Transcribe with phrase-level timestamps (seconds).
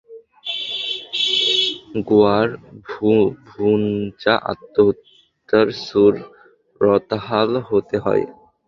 [2.07, 2.53] গুয়াড়
[3.47, 8.25] ভূঞা আত্মহত্যুর সুরতহাল হতে হয়।